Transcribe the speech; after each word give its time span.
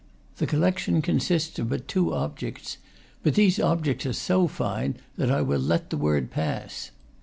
The 0.37 0.47
collection 0.47 1.03
consists 1.03 1.59
of 1.59 1.69
but 1.69 1.87
two 1.87 2.11
objects, 2.11 2.77
but 3.21 3.35
these 3.35 3.59
objects 3.59 4.07
are 4.07 4.13
so 4.13 4.47
fine 4.47 4.95
that 5.15 5.29
I 5.29 5.43
will 5.43 5.61
let 5.61 5.91
the 5.91 5.95
word 5.97 6.31
pass. 6.31 6.89